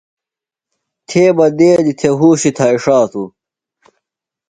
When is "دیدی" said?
1.57-1.93